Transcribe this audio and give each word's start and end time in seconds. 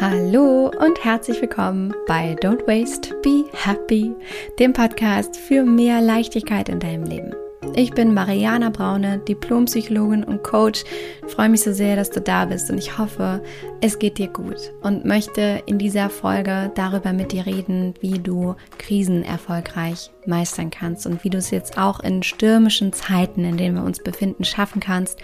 Hallo 0.00 0.70
und 0.82 1.04
herzlich 1.04 1.42
willkommen 1.42 1.92
bei 2.06 2.34
Don't 2.40 2.66
Waste, 2.66 3.14
Be 3.22 3.44
Happy, 3.52 4.14
dem 4.58 4.72
Podcast 4.72 5.36
für 5.36 5.62
mehr 5.62 6.00
Leichtigkeit 6.00 6.70
in 6.70 6.80
deinem 6.80 7.04
Leben. 7.04 7.34
Ich 7.74 7.92
bin 7.92 8.14
Mariana 8.14 8.70
Braune, 8.70 9.18
Diplompsychologin 9.18 10.24
und 10.24 10.42
Coach. 10.42 10.84
Freue 11.26 11.50
mich 11.50 11.60
so 11.60 11.74
sehr, 11.74 11.96
dass 11.96 12.08
du 12.08 12.22
da 12.22 12.46
bist 12.46 12.70
und 12.70 12.78
ich 12.78 12.96
hoffe, 12.96 13.42
es 13.82 13.98
geht 13.98 14.16
dir 14.16 14.28
gut 14.28 14.72
und 14.80 15.04
möchte 15.04 15.62
in 15.66 15.76
dieser 15.76 16.08
Folge 16.08 16.72
darüber 16.74 17.12
mit 17.12 17.32
dir 17.32 17.44
reden, 17.44 17.92
wie 18.00 18.20
du 18.20 18.56
Krisen 18.78 19.22
erfolgreich 19.22 20.10
meistern 20.24 20.70
kannst 20.70 21.04
und 21.04 21.24
wie 21.24 21.30
du 21.30 21.36
es 21.36 21.50
jetzt 21.50 21.76
auch 21.76 22.00
in 22.00 22.22
stürmischen 22.22 22.94
Zeiten, 22.94 23.44
in 23.44 23.58
denen 23.58 23.76
wir 23.76 23.84
uns 23.84 24.02
befinden, 24.02 24.44
schaffen 24.44 24.80
kannst, 24.80 25.18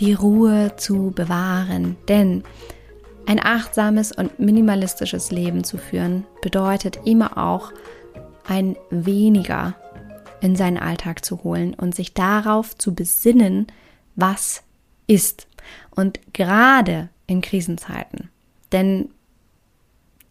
die 0.00 0.12
Ruhe 0.12 0.72
zu 0.76 1.12
bewahren. 1.14 1.96
Denn 2.08 2.44
ein 3.26 3.40
achtsames 3.42 4.12
und 4.12 4.38
minimalistisches 4.38 5.30
Leben 5.30 5.64
zu 5.64 5.78
führen 5.78 6.24
bedeutet 6.42 7.00
immer 7.04 7.38
auch 7.38 7.72
ein 8.46 8.76
weniger 8.90 9.74
in 10.40 10.56
seinen 10.56 10.78
Alltag 10.78 11.24
zu 11.24 11.44
holen 11.44 11.74
und 11.74 11.94
sich 11.94 12.14
darauf 12.14 12.76
zu 12.76 12.94
besinnen, 12.94 13.68
was 14.16 14.62
ist. 15.06 15.46
Und 15.90 16.20
gerade 16.32 17.08
in 17.26 17.40
Krisenzeiten, 17.40 18.30
denn 18.72 19.10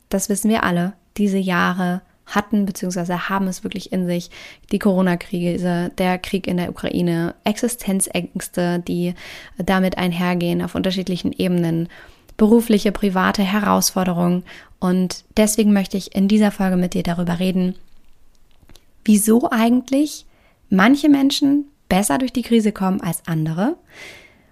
das 0.09 0.27
wissen 0.27 0.49
wir 0.49 0.63
alle, 0.63 0.93
diese 1.17 1.37
Jahre 1.37 2.01
hatten 2.25 2.65
bzw. 2.65 3.13
haben 3.13 3.47
es 3.47 3.63
wirklich 3.63 3.91
in 3.91 4.05
sich. 4.05 4.29
Die 4.71 4.79
Corona-Krise, 4.79 5.91
der 5.97 6.17
Krieg 6.17 6.47
in 6.47 6.57
der 6.57 6.69
Ukraine, 6.69 7.35
Existenzängste, 7.43 8.79
die 8.79 9.13
damit 9.57 9.97
einhergehen 9.97 10.61
auf 10.61 10.75
unterschiedlichen 10.75 11.31
Ebenen, 11.33 11.89
berufliche, 12.41 12.91
private 12.91 13.43
Herausforderungen. 13.43 14.41
Und 14.79 15.25
deswegen 15.37 15.73
möchte 15.73 15.95
ich 15.95 16.15
in 16.15 16.27
dieser 16.27 16.49
Folge 16.49 16.75
mit 16.75 16.95
dir 16.95 17.03
darüber 17.03 17.37
reden, 17.37 17.75
wieso 19.05 19.51
eigentlich 19.51 20.25
manche 20.67 21.07
Menschen 21.07 21.65
besser 21.87 22.17
durch 22.17 22.33
die 22.33 22.41
Krise 22.41 22.71
kommen 22.71 22.99
als 22.99 23.21
andere, 23.27 23.75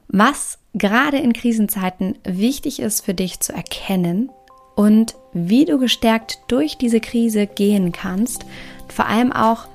was 0.07 0.59
gerade 0.75 1.17
in 1.17 1.33
Krisenzeiten 1.33 2.13
wichtig 2.23 2.79
ist 2.79 3.03
für 3.03 3.15
dich 3.15 3.39
zu 3.39 3.53
erkennen 3.53 4.29
und 4.75 5.15
wie 5.33 5.65
du 5.65 5.79
gestärkt 5.79 6.41
durch 6.47 6.77
diese 6.77 6.99
Krise 6.99 7.47
gehen 7.47 7.91
kannst, 7.91 8.45
vor 8.87 9.07
allem 9.07 9.31
auch, 9.31 9.67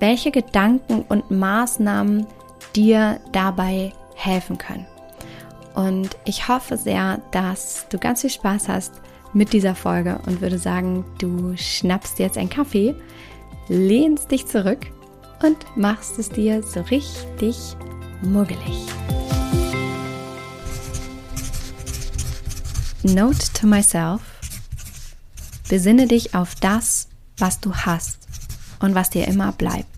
welche 0.00 0.32
Gedanken 0.32 1.00
und 1.00 1.30
Maßnahmen 1.30 2.26
dir 2.76 3.20
dabei 3.32 3.94
helfen 4.16 4.58
können. 4.58 4.84
Und 5.74 6.16
ich 6.24 6.48
hoffe 6.48 6.76
sehr, 6.76 7.20
dass 7.32 7.86
du 7.88 7.98
ganz 7.98 8.20
viel 8.20 8.30
Spaß 8.30 8.68
hast 8.68 8.92
mit 9.32 9.52
dieser 9.52 9.74
Folge 9.74 10.20
und 10.26 10.40
würde 10.40 10.58
sagen, 10.58 11.04
du 11.18 11.56
schnappst 11.56 12.18
jetzt 12.20 12.38
einen 12.38 12.48
Kaffee, 12.48 12.94
lehnst 13.68 14.30
dich 14.30 14.46
zurück 14.46 14.86
und 15.42 15.56
machst 15.76 16.18
es 16.18 16.30
dir 16.30 16.62
so 16.62 16.80
richtig 16.82 17.56
muggelig. 18.22 18.86
Note 23.02 23.52
to 23.52 23.66
myself. 23.66 24.22
Besinne 25.68 26.06
dich 26.06 26.34
auf 26.34 26.54
das, 26.54 27.08
was 27.36 27.60
du 27.60 27.74
hast 27.74 28.18
und 28.80 28.94
was 28.94 29.10
dir 29.10 29.26
immer 29.28 29.52
bleibt. 29.52 29.93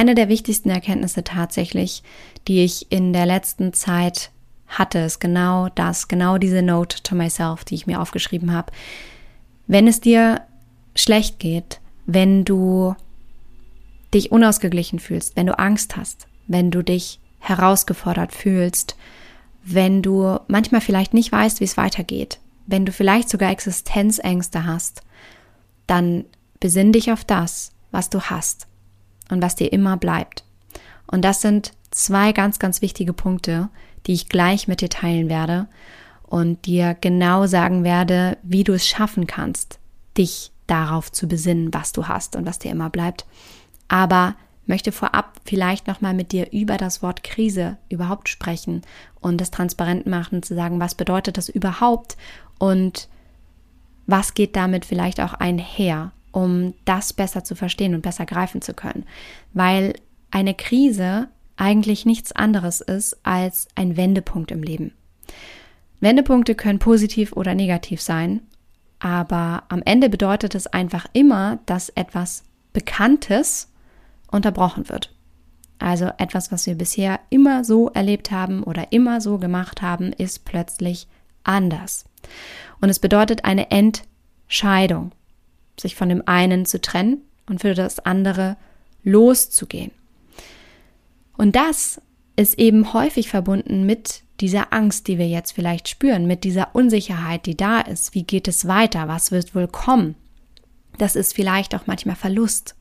Eine 0.00 0.14
der 0.14 0.30
wichtigsten 0.30 0.70
Erkenntnisse 0.70 1.24
tatsächlich, 1.24 2.02
die 2.48 2.64
ich 2.64 2.90
in 2.90 3.12
der 3.12 3.26
letzten 3.26 3.74
Zeit 3.74 4.30
hatte, 4.66 5.00
ist 5.00 5.20
genau 5.20 5.68
das, 5.74 6.08
genau 6.08 6.38
diese 6.38 6.62
Note 6.62 7.02
to 7.02 7.14
myself, 7.14 7.66
die 7.66 7.74
ich 7.74 7.86
mir 7.86 8.00
aufgeschrieben 8.00 8.54
habe. 8.54 8.72
Wenn 9.66 9.86
es 9.86 10.00
dir 10.00 10.40
schlecht 10.94 11.38
geht, 11.38 11.80
wenn 12.06 12.46
du 12.46 12.96
dich 14.14 14.32
unausgeglichen 14.32 15.00
fühlst, 15.00 15.36
wenn 15.36 15.46
du 15.46 15.58
Angst 15.58 15.98
hast, 15.98 16.28
wenn 16.46 16.70
du 16.70 16.82
dich 16.82 17.20
herausgefordert 17.38 18.32
fühlst, 18.32 18.96
wenn 19.64 20.00
du 20.00 20.38
manchmal 20.48 20.80
vielleicht 20.80 21.12
nicht 21.12 21.30
weißt, 21.30 21.60
wie 21.60 21.64
es 21.64 21.76
weitergeht, 21.76 22.40
wenn 22.66 22.86
du 22.86 22.92
vielleicht 22.92 23.28
sogar 23.28 23.50
Existenzängste 23.50 24.64
hast, 24.64 25.02
dann 25.86 26.24
besinn 26.58 26.90
dich 26.90 27.12
auf 27.12 27.22
das, 27.22 27.72
was 27.90 28.08
du 28.08 28.22
hast 28.22 28.66
und 29.30 29.42
was 29.42 29.56
dir 29.56 29.72
immer 29.72 29.96
bleibt. 29.96 30.44
Und 31.06 31.24
das 31.24 31.40
sind 31.40 31.72
zwei 31.90 32.32
ganz, 32.32 32.58
ganz 32.58 32.82
wichtige 32.82 33.12
Punkte, 33.12 33.68
die 34.06 34.12
ich 34.12 34.28
gleich 34.28 34.68
mit 34.68 34.80
dir 34.80 34.88
teilen 34.88 35.28
werde 35.28 35.66
und 36.22 36.66
dir 36.66 36.96
genau 37.00 37.46
sagen 37.46 37.84
werde, 37.84 38.38
wie 38.42 38.64
du 38.64 38.72
es 38.72 38.86
schaffen 38.86 39.26
kannst, 39.26 39.78
dich 40.16 40.52
darauf 40.66 41.10
zu 41.10 41.26
besinnen, 41.26 41.74
was 41.74 41.92
du 41.92 42.06
hast 42.06 42.36
und 42.36 42.46
was 42.46 42.58
dir 42.58 42.70
immer 42.70 42.90
bleibt. 42.90 43.26
Aber 43.88 44.36
möchte 44.66 44.92
vorab 44.92 45.40
vielleicht 45.44 45.88
nochmal 45.88 46.14
mit 46.14 46.30
dir 46.30 46.52
über 46.52 46.76
das 46.76 47.02
Wort 47.02 47.24
Krise 47.24 47.76
überhaupt 47.88 48.28
sprechen 48.28 48.82
und 49.20 49.40
es 49.40 49.50
transparent 49.50 50.06
machen, 50.06 50.42
zu 50.44 50.54
sagen, 50.54 50.78
was 50.78 50.94
bedeutet 50.94 51.36
das 51.36 51.48
überhaupt 51.48 52.16
und 52.58 53.08
was 54.06 54.34
geht 54.34 54.54
damit 54.56 54.84
vielleicht 54.84 55.20
auch 55.20 55.34
einher, 55.34 56.12
um 56.32 56.74
das 56.84 57.12
besser 57.12 57.44
zu 57.44 57.54
verstehen 57.54 57.94
und 57.94 58.02
besser 58.02 58.26
greifen 58.26 58.62
zu 58.62 58.74
können. 58.74 59.04
Weil 59.52 59.94
eine 60.30 60.54
Krise 60.54 61.28
eigentlich 61.56 62.06
nichts 62.06 62.32
anderes 62.32 62.80
ist 62.80 63.18
als 63.24 63.68
ein 63.74 63.96
Wendepunkt 63.96 64.50
im 64.50 64.62
Leben. 64.62 64.92
Wendepunkte 66.00 66.54
können 66.54 66.78
positiv 66.78 67.32
oder 67.32 67.54
negativ 67.54 68.00
sein 68.00 68.40
aber 69.00 69.64
am 69.70 69.82
Ende 69.82 70.10
bedeutet 70.10 70.54
es 70.54 70.66
einfach 70.66 71.06
immer, 71.14 71.58
dass 71.66 71.88
etwas 71.88 72.44
Bekanntes 72.72 73.72
unterbrochen 74.30 74.88
wird. 74.88 75.12
Also 75.78 76.10
etwas, 76.18 76.52
was 76.52 76.66
wir 76.66 76.74
bisher 76.74 77.18
immer 77.30 77.64
so 77.64 77.88
erlebt 77.88 78.30
haben 78.30 78.62
oder 78.62 78.92
immer 78.92 79.22
so 79.22 79.38
gemacht 79.38 79.80
haben, 79.80 80.12
ist 80.12 80.44
plötzlich 80.44 81.08
anders. 81.42 82.04
Und 82.82 82.90
es 82.90 82.98
bedeutet 82.98 83.46
eine 83.46 83.70
Entscheidung, 83.70 85.12
sich 85.80 85.96
von 85.96 86.08
dem 86.08 86.22
einen 86.26 86.66
zu 86.66 86.80
trennen 86.80 87.22
und 87.46 87.60
für 87.60 87.74
das 87.74 87.98
andere 88.00 88.56
loszugehen. 89.02 89.90
Und 91.36 91.56
das 91.56 92.00
ist 92.36 92.58
eben 92.58 92.92
häufig 92.92 93.28
verbunden 93.28 93.84
mit 93.84 94.22
dieser 94.40 94.72
Angst, 94.72 95.08
die 95.08 95.18
wir 95.18 95.28
jetzt 95.28 95.52
vielleicht 95.52 95.88
spüren, 95.88 96.26
mit 96.26 96.44
dieser 96.44 96.74
Unsicherheit, 96.74 97.46
die 97.46 97.56
da 97.56 97.80
ist. 97.80 98.14
Wie 98.14 98.22
geht 98.22 98.48
es 98.48 98.66
weiter? 98.66 99.08
Was 99.08 99.30
wird 99.30 99.54
wohl 99.54 99.68
kommen? 99.68 100.14
Das 100.98 101.16
ist 101.16 101.34
vielleicht 101.34 101.74
auch 101.74 101.86
manchmal 101.86 102.16
Verlust. 102.16 102.74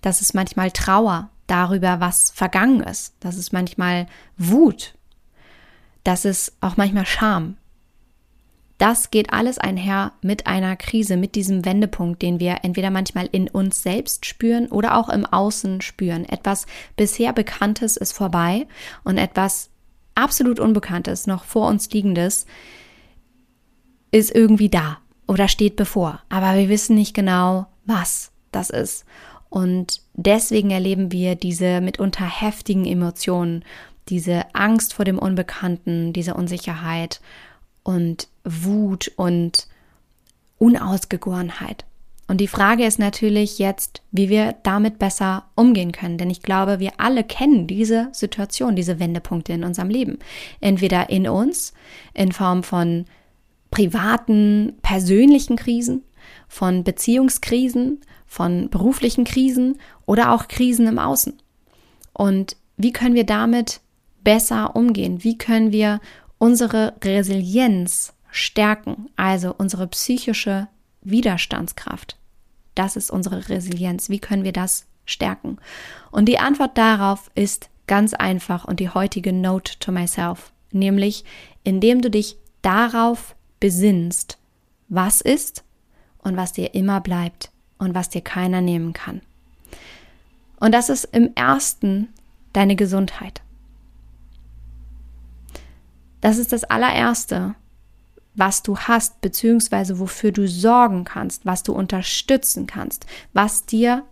Das 0.00 0.20
ist 0.20 0.34
manchmal 0.34 0.70
Trauer 0.70 1.30
darüber, 1.46 2.00
was 2.00 2.30
vergangen 2.30 2.80
ist. 2.80 3.14
Das 3.20 3.36
ist 3.36 3.52
manchmal 3.52 4.06
Wut. 4.36 4.94
Das 6.04 6.24
ist 6.24 6.52
auch 6.60 6.76
manchmal 6.76 7.06
Scham. 7.06 7.56
Das 8.78 9.10
geht 9.10 9.32
alles 9.32 9.58
einher 9.58 10.12
mit 10.20 10.46
einer 10.46 10.76
Krise, 10.76 11.16
mit 11.16 11.34
diesem 11.34 11.64
Wendepunkt, 11.64 12.20
den 12.20 12.40
wir 12.40 12.58
entweder 12.62 12.90
manchmal 12.90 13.28
in 13.32 13.48
uns 13.48 13.82
selbst 13.82 14.26
spüren 14.26 14.68
oder 14.68 14.96
auch 14.96 15.08
im 15.08 15.24
Außen 15.24 15.80
spüren. 15.80 16.24
Etwas 16.26 16.66
bisher 16.94 17.32
Bekanntes 17.32 17.96
ist 17.96 18.12
vorbei 18.12 18.66
und 19.02 19.16
etwas 19.16 19.70
absolut 20.14 20.60
Unbekanntes, 20.60 21.26
noch 21.26 21.44
vor 21.44 21.68
uns 21.68 21.90
Liegendes, 21.90 22.46
ist 24.10 24.34
irgendwie 24.34 24.68
da 24.68 24.98
oder 25.26 25.48
steht 25.48 25.76
bevor. 25.76 26.20
Aber 26.28 26.56
wir 26.56 26.68
wissen 26.68 26.96
nicht 26.96 27.14
genau, 27.14 27.66
was 27.86 28.30
das 28.52 28.70
ist. 28.70 29.04
Und 29.48 30.02
deswegen 30.14 30.70
erleben 30.70 31.12
wir 31.12 31.34
diese 31.34 31.80
mitunter 31.80 32.26
heftigen 32.26 32.84
Emotionen, 32.84 33.64
diese 34.08 34.54
Angst 34.54 34.94
vor 34.94 35.04
dem 35.04 35.18
Unbekannten, 35.18 36.12
diese 36.12 36.34
Unsicherheit 36.34 37.20
und 37.86 38.26
Wut 38.42 39.12
und 39.14 39.68
Unausgegorenheit. 40.58 41.84
Und 42.26 42.40
die 42.40 42.48
Frage 42.48 42.84
ist 42.84 42.98
natürlich 42.98 43.60
jetzt, 43.60 44.02
wie 44.10 44.28
wir 44.28 44.56
damit 44.64 44.98
besser 44.98 45.44
umgehen 45.54 45.92
können. 45.92 46.18
Denn 46.18 46.28
ich 46.28 46.42
glaube, 46.42 46.80
wir 46.80 46.94
alle 46.98 47.22
kennen 47.22 47.68
diese 47.68 48.08
Situation, 48.10 48.74
diese 48.74 48.98
Wendepunkte 48.98 49.52
in 49.52 49.62
unserem 49.62 49.88
Leben. 49.88 50.18
Entweder 50.60 51.10
in 51.10 51.28
uns, 51.28 51.72
in 52.12 52.32
Form 52.32 52.64
von 52.64 53.04
privaten, 53.70 54.72
persönlichen 54.82 55.54
Krisen, 55.54 56.02
von 56.48 56.82
Beziehungskrisen, 56.82 58.00
von 58.26 58.68
beruflichen 58.68 59.22
Krisen 59.22 59.78
oder 60.06 60.32
auch 60.32 60.48
Krisen 60.48 60.88
im 60.88 60.98
Außen. 60.98 61.34
Und 62.12 62.56
wie 62.76 62.92
können 62.92 63.14
wir 63.14 63.26
damit 63.26 63.80
besser 64.24 64.74
umgehen? 64.74 65.22
Wie 65.22 65.38
können 65.38 65.70
wir 65.70 66.00
unsere 66.38 66.94
Resilienz 67.02 68.12
stärken, 68.30 69.08
also 69.16 69.54
unsere 69.56 69.86
psychische 69.88 70.68
Widerstandskraft. 71.02 72.16
Das 72.74 72.96
ist 72.96 73.10
unsere 73.10 73.48
Resilienz. 73.48 74.10
Wie 74.10 74.18
können 74.18 74.44
wir 74.44 74.52
das 74.52 74.86
stärken? 75.06 75.58
Und 76.10 76.26
die 76.26 76.38
Antwort 76.38 76.76
darauf 76.76 77.30
ist 77.34 77.70
ganz 77.86 78.14
einfach 78.14 78.64
und 78.64 78.80
die 78.80 78.90
heutige 78.90 79.32
Note 79.32 79.78
to 79.78 79.92
myself, 79.92 80.52
nämlich 80.72 81.24
indem 81.64 82.02
du 82.02 82.10
dich 82.10 82.36
darauf 82.62 83.34
besinnst, 83.60 84.38
was 84.88 85.20
ist 85.20 85.64
und 86.18 86.36
was 86.36 86.52
dir 86.52 86.74
immer 86.74 87.00
bleibt 87.00 87.50
und 87.78 87.94
was 87.94 88.10
dir 88.10 88.20
keiner 88.20 88.60
nehmen 88.60 88.92
kann. 88.92 89.22
Und 90.58 90.72
das 90.72 90.88
ist 90.88 91.04
im 91.04 91.30
ersten 91.34 92.08
deine 92.52 92.76
Gesundheit. 92.76 93.42
Das 96.26 96.38
ist 96.38 96.52
das 96.52 96.64
allererste, 96.64 97.54
was 98.34 98.64
du 98.64 98.76
hast, 98.76 99.20
beziehungsweise 99.20 100.00
wofür 100.00 100.32
du 100.32 100.48
sorgen 100.48 101.04
kannst, 101.04 101.46
was 101.46 101.62
du 101.62 101.72
unterstützen 101.72 102.66
kannst, 102.66 103.06
was 103.32 103.64
dir 103.64 104.02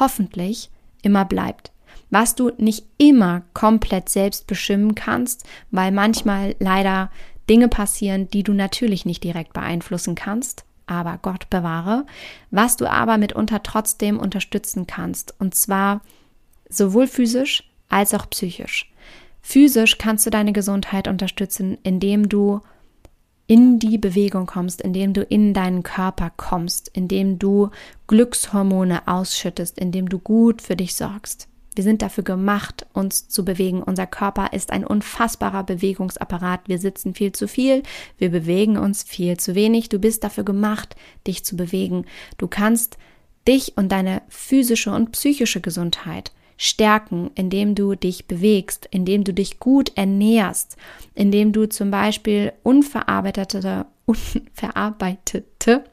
hoffentlich 0.00 0.70
immer 1.02 1.26
bleibt. 1.26 1.70
Was 2.08 2.34
du 2.34 2.52
nicht 2.56 2.86
immer 2.96 3.42
komplett 3.52 4.08
selbst 4.08 4.46
bestimmen 4.46 4.94
kannst, 4.94 5.44
weil 5.70 5.92
manchmal 5.92 6.56
leider 6.58 7.10
Dinge 7.50 7.68
passieren, 7.68 8.30
die 8.30 8.44
du 8.44 8.54
natürlich 8.54 9.04
nicht 9.04 9.22
direkt 9.22 9.52
beeinflussen 9.52 10.14
kannst, 10.14 10.64
aber 10.86 11.18
Gott 11.20 11.50
bewahre, 11.50 12.06
was 12.50 12.78
du 12.78 12.90
aber 12.90 13.18
mitunter 13.18 13.62
trotzdem 13.62 14.18
unterstützen 14.18 14.86
kannst, 14.86 15.34
und 15.38 15.54
zwar 15.54 16.00
sowohl 16.70 17.06
physisch 17.06 17.70
als 17.90 18.14
auch 18.14 18.30
psychisch. 18.30 18.90
Physisch 19.40 19.98
kannst 19.98 20.26
du 20.26 20.30
deine 20.30 20.52
Gesundheit 20.52 21.08
unterstützen, 21.08 21.78
indem 21.82 22.28
du 22.28 22.60
in 23.46 23.78
die 23.78 23.96
Bewegung 23.96 24.46
kommst, 24.46 24.82
indem 24.82 25.14
du 25.14 25.22
in 25.22 25.54
deinen 25.54 25.82
Körper 25.82 26.30
kommst, 26.36 26.90
indem 26.92 27.38
du 27.38 27.70
Glückshormone 28.06 29.08
ausschüttest, 29.08 29.78
indem 29.78 30.08
du 30.08 30.18
gut 30.18 30.60
für 30.60 30.76
dich 30.76 30.94
sorgst. 30.94 31.48
Wir 31.74 31.84
sind 31.84 32.02
dafür 32.02 32.24
gemacht, 32.24 32.86
uns 32.92 33.28
zu 33.28 33.44
bewegen. 33.44 33.82
Unser 33.82 34.06
Körper 34.06 34.52
ist 34.52 34.70
ein 34.70 34.84
unfassbarer 34.84 35.62
Bewegungsapparat. 35.62 36.62
Wir 36.66 36.78
sitzen 36.78 37.14
viel 37.14 37.32
zu 37.32 37.48
viel, 37.48 37.84
wir 38.18 38.30
bewegen 38.30 38.76
uns 38.76 39.02
viel 39.02 39.38
zu 39.38 39.54
wenig. 39.54 39.88
Du 39.88 39.98
bist 39.98 40.24
dafür 40.24 40.44
gemacht, 40.44 40.96
dich 41.26 41.44
zu 41.44 41.56
bewegen. 41.56 42.04
Du 42.36 42.48
kannst 42.48 42.98
dich 43.46 43.76
und 43.76 43.92
deine 43.92 44.22
physische 44.28 44.90
und 44.90 45.12
psychische 45.12 45.60
Gesundheit 45.60 46.32
stärken, 46.58 47.30
indem 47.36 47.74
du 47.74 47.94
dich 47.94 48.26
bewegst, 48.26 48.86
indem 48.90 49.24
du 49.24 49.32
dich 49.32 49.60
gut 49.60 49.92
ernährst, 49.96 50.76
indem 51.14 51.52
du 51.52 51.66
zum 51.66 51.90
Beispiel 51.90 52.52
unverarbeitete, 52.64 53.86
unverarbeitete 54.04 55.84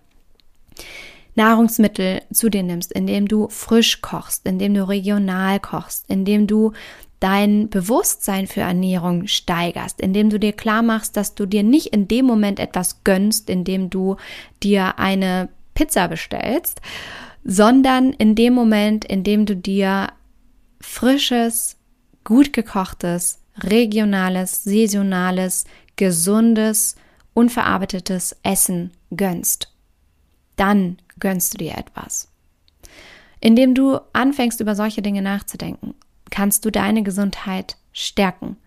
Nahrungsmittel 1.35 2.21
zu 2.33 2.49
dir 2.49 2.63
nimmst, 2.63 2.91
indem 2.91 3.27
du 3.27 3.47
frisch 3.49 4.01
kochst, 4.01 4.45
indem 4.45 4.73
du 4.73 4.87
regional 4.87 5.59
kochst, 5.59 6.05
indem 6.09 6.47
du 6.47 6.71
dein 7.19 7.69
Bewusstsein 7.69 8.47
für 8.47 8.61
Ernährung 8.61 9.27
steigerst, 9.27 10.01
indem 10.01 10.29
du 10.29 10.39
dir 10.39 10.53
klar 10.53 10.81
machst, 10.81 11.15
dass 11.15 11.35
du 11.35 11.45
dir 11.45 11.63
nicht 11.63 11.87
in 11.87 12.07
dem 12.07 12.25
Moment 12.25 12.59
etwas 12.59 13.03
gönnst, 13.03 13.49
indem 13.49 13.89
du 13.89 14.15
dir 14.63 14.97
eine 14.97 15.49
Pizza 15.73 16.07
bestellst, 16.07 16.81
sondern 17.43 18.13
in 18.13 18.35
dem 18.35 18.53
Moment, 18.53 19.05
in 19.05 19.23
dem 19.23 19.45
du 19.45 19.55
dir 19.55 20.09
frisches, 20.85 21.77
gut 22.23 22.53
gekochtes, 22.53 23.39
regionales, 23.57 24.63
saisonales, 24.63 25.65
gesundes, 25.95 26.95
unverarbeitetes 27.33 28.35
Essen 28.43 28.91
gönnst. 29.15 29.73
Dann 30.55 30.97
gönnst 31.19 31.53
du 31.53 31.57
dir 31.57 31.77
etwas. 31.77 32.29
Indem 33.41 33.75
du 33.75 33.99
anfängst, 34.13 34.59
über 34.59 34.75
solche 34.75 35.01
Dinge 35.01 35.21
nachzudenken, 35.21 35.95
kannst 36.29 36.65
du 36.65 36.71
deine 36.71 37.03
Gesundheit 37.03 37.77
stärken. 37.91 38.57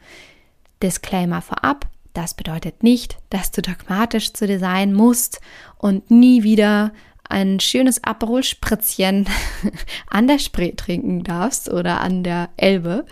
Disclaimer 0.82 1.42
vorab, 1.42 1.88
das 2.12 2.34
bedeutet 2.34 2.82
nicht, 2.82 3.18
dass 3.30 3.50
du 3.50 3.62
dogmatisch 3.62 4.32
zu 4.32 4.46
dir 4.46 4.58
sein 4.58 4.92
musst 4.92 5.40
und 5.78 6.10
nie 6.10 6.42
wieder 6.42 6.92
ein 7.28 7.60
schönes 7.60 8.02
Aperol-Spritzchen 8.04 9.26
an 10.08 10.26
der 10.26 10.38
Spree 10.38 10.72
trinken 10.72 11.24
darfst 11.24 11.70
oder 11.70 12.00
an 12.00 12.22
der 12.22 12.48
Elbe 12.56 13.04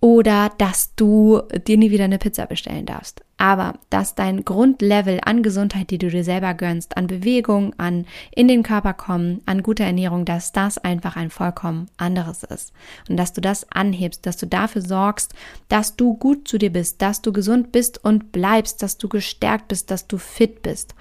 oder 0.00 0.50
dass 0.56 0.94
du 0.96 1.42
dir 1.66 1.76
nie 1.76 1.90
wieder 1.90 2.04
eine 2.04 2.18
Pizza 2.18 2.46
bestellen 2.46 2.86
darfst. 2.86 3.22
Aber 3.36 3.74
dass 3.90 4.14
dein 4.14 4.44
Grundlevel 4.44 5.20
an 5.22 5.42
Gesundheit, 5.42 5.90
die 5.90 5.98
du 5.98 6.08
dir 6.08 6.24
selber 6.24 6.54
gönnst, 6.54 6.96
an 6.96 7.06
Bewegung, 7.06 7.74
an 7.78 8.06
in 8.34 8.48
den 8.48 8.62
Körper 8.62 8.94
kommen, 8.94 9.42
an 9.44 9.62
guter 9.62 9.84
Ernährung, 9.84 10.24
dass 10.24 10.52
das 10.52 10.78
einfach 10.78 11.16
ein 11.16 11.30
vollkommen 11.30 11.88
anderes 11.98 12.44
ist. 12.44 12.72
Und 13.08 13.18
dass 13.18 13.34
du 13.34 13.42
das 13.42 13.70
anhebst, 13.70 14.24
dass 14.24 14.38
du 14.38 14.46
dafür 14.46 14.82
sorgst, 14.82 15.34
dass 15.68 15.96
du 15.96 16.16
gut 16.16 16.48
zu 16.48 16.56
dir 16.56 16.72
bist, 16.72 17.02
dass 17.02 17.20
du 17.20 17.32
gesund 17.32 17.70
bist 17.70 18.02
und 18.02 18.32
bleibst, 18.32 18.82
dass 18.82 18.96
du 18.96 19.08
gestärkt 19.08 19.68
bist, 19.68 19.90
dass 19.90 20.06
du 20.06 20.16
fit 20.16 20.62
bist. 20.62 20.94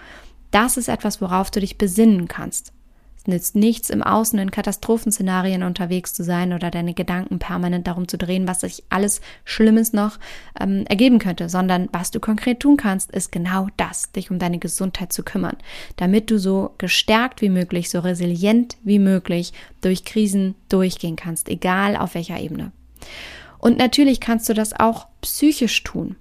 Das 0.52 0.78
ist 0.78 0.90
etwas, 0.90 1.22
worauf 1.22 1.52
du 1.52 1.60
dich 1.60 1.78
besinnen 1.78 2.28
kannst. 2.28 2.74
Es 3.20 3.28
nützt 3.28 3.56
nichts, 3.56 3.90
im 3.90 4.02
Außen 4.02 4.40
in 4.40 4.50
Katastrophenszenarien 4.50 5.64
unterwegs 5.64 6.14
zu 6.14 6.24
sein 6.24 6.54
oder 6.54 6.72
deine 6.72 6.94
Gedanken 6.94 7.38
permanent 7.38 7.86
darum 7.86 8.08
zu 8.08 8.18
drehen, 8.18 8.48
was 8.48 8.62
sich 8.62 8.84
alles 8.88 9.20
Schlimmes 9.44 9.92
noch 9.92 10.18
ähm, 10.58 10.86
ergeben 10.88 11.20
könnte, 11.20 11.50
sondern 11.50 11.90
was 11.92 12.12
du 12.12 12.22
konkret 12.22 12.62
tun 12.62 12.78
kannst, 12.78 13.12
ist 13.12 13.34
genau 13.34 13.68
das, 13.76 14.14
dich 14.14 14.32
um 14.32 14.40
deine 14.40 14.58
Gesundheit 14.58 15.12
zu 15.12 15.24
kümmern, 15.24 15.58
damit 15.98 16.32
du 16.32 16.40
so 16.40 16.74
gestärkt 16.78 17.42
wie 17.42 17.50
möglich, 17.50 17.90
so 17.90 18.00
resilient 18.00 18.78
wie 18.84 19.00
möglich 19.00 19.52
durch 19.82 20.06
Krisen 20.06 20.56
durchgehen 20.70 21.18
kannst, 21.18 21.50
egal 21.50 21.98
auf 21.98 22.16
welcher 22.16 22.40
Ebene. 22.40 22.72
Und 23.58 23.78
natürlich 23.78 24.22
kannst 24.22 24.48
du 24.48 24.54
das 24.54 24.72
auch 24.80 25.08
psychisch 25.20 25.84
tun, 25.84 26.16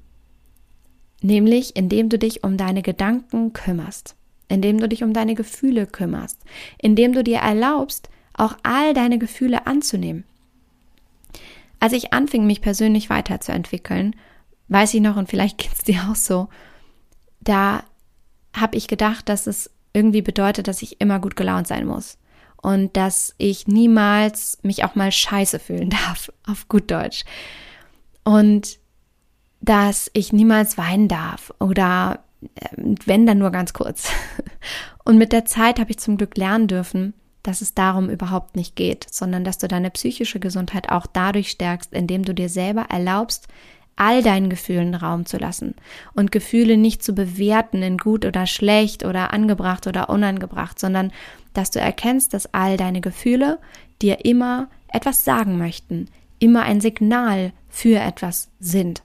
nämlich 1.22 1.76
indem 1.76 2.08
du 2.08 2.18
dich 2.18 2.42
um 2.42 2.56
deine 2.56 2.82
Gedanken 2.82 3.52
kümmerst 3.52 4.17
indem 4.48 4.78
du 4.78 4.88
dich 4.88 5.02
um 5.02 5.12
deine 5.12 5.34
Gefühle 5.34 5.86
kümmerst, 5.86 6.38
indem 6.78 7.12
du 7.12 7.22
dir 7.22 7.38
erlaubst, 7.38 8.08
auch 8.34 8.56
all 8.62 8.94
deine 8.94 9.18
Gefühle 9.18 9.66
anzunehmen. 9.66 10.24
Als 11.80 11.92
ich 11.92 12.12
anfing, 12.12 12.46
mich 12.46 12.60
persönlich 12.60 13.10
weiterzuentwickeln, 13.10 14.16
weiß 14.68 14.94
ich 14.94 15.00
noch, 15.00 15.16
und 15.16 15.28
vielleicht 15.28 15.58
geht 15.58 15.72
es 15.72 15.84
dir 15.84 16.08
auch 16.10 16.16
so, 16.16 16.48
da 17.40 17.84
habe 18.52 18.76
ich 18.76 18.88
gedacht, 18.88 19.28
dass 19.28 19.46
es 19.46 19.70
irgendwie 19.92 20.22
bedeutet, 20.22 20.68
dass 20.68 20.82
ich 20.82 21.00
immer 21.00 21.18
gut 21.18 21.36
gelaunt 21.36 21.66
sein 21.66 21.86
muss 21.86 22.18
und 22.60 22.96
dass 22.96 23.34
ich 23.38 23.66
niemals 23.66 24.58
mich 24.62 24.84
auch 24.84 24.94
mal 24.94 25.12
scheiße 25.12 25.58
fühlen 25.58 25.90
darf, 26.06 26.32
auf 26.46 26.68
gut 26.68 26.90
Deutsch. 26.90 27.24
Und 28.24 28.78
dass 29.60 30.10
ich 30.12 30.32
niemals 30.32 30.78
weinen 30.78 31.08
darf 31.08 31.52
oder 31.58 32.24
wenn 32.76 33.26
dann 33.26 33.38
nur 33.38 33.50
ganz 33.50 33.72
kurz. 33.72 34.10
Und 35.04 35.18
mit 35.18 35.32
der 35.32 35.44
Zeit 35.44 35.78
habe 35.78 35.90
ich 35.90 35.98
zum 35.98 36.16
Glück 36.16 36.36
lernen 36.36 36.68
dürfen, 36.68 37.14
dass 37.42 37.62
es 37.62 37.74
darum 37.74 38.10
überhaupt 38.10 38.56
nicht 38.56 38.76
geht, 38.76 39.06
sondern 39.10 39.44
dass 39.44 39.58
du 39.58 39.68
deine 39.68 39.90
psychische 39.90 40.40
Gesundheit 40.40 40.90
auch 40.90 41.06
dadurch 41.06 41.50
stärkst, 41.50 41.92
indem 41.92 42.24
du 42.24 42.34
dir 42.34 42.48
selber 42.48 42.86
erlaubst, 42.90 43.48
all 43.96 44.22
deinen 44.22 44.48
Gefühlen 44.48 44.94
Raum 44.94 45.26
zu 45.26 45.38
lassen 45.38 45.74
und 46.14 46.30
Gefühle 46.30 46.76
nicht 46.76 47.02
zu 47.02 47.14
bewerten 47.14 47.82
in 47.82 47.98
gut 47.98 48.24
oder 48.24 48.46
schlecht 48.46 49.04
oder 49.04 49.32
angebracht 49.32 49.86
oder 49.86 50.08
unangebracht, 50.08 50.78
sondern 50.78 51.10
dass 51.52 51.70
du 51.70 51.80
erkennst, 51.80 52.32
dass 52.32 52.52
all 52.54 52.76
deine 52.76 53.00
Gefühle 53.00 53.58
dir 54.00 54.24
immer 54.24 54.68
etwas 54.92 55.24
sagen 55.24 55.58
möchten, 55.58 56.06
immer 56.38 56.62
ein 56.62 56.80
Signal 56.80 57.52
für 57.68 57.98
etwas 57.98 58.50
sind 58.60 59.02